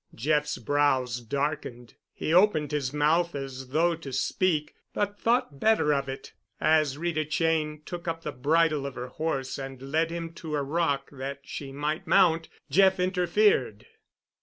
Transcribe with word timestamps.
Jeff's 0.15 0.57
brows 0.57 1.19
darkened. 1.21 1.93
He 2.11 2.33
opened 2.33 2.71
his 2.71 2.91
mouth 2.91 3.35
as 3.35 3.67
though 3.69 3.93
to 3.97 4.11
speak, 4.11 4.73
but 4.95 5.19
thought 5.19 5.59
better 5.59 5.93
of 5.93 6.09
it. 6.09 6.33
As 6.59 6.97
Rita 6.97 7.23
Cheyne 7.23 7.83
took 7.85 8.07
up 8.07 8.23
the 8.23 8.31
bridle 8.31 8.87
of 8.87 8.95
her 8.95 9.09
horse 9.09 9.59
and 9.59 9.79
led 9.79 10.09
him 10.09 10.33
to 10.41 10.55
a 10.55 10.63
rock 10.63 11.11
that 11.11 11.41
she 11.43 11.71
might 11.71 12.07
mount, 12.07 12.49
Jeff 12.67 12.99
interfered. 12.99 13.85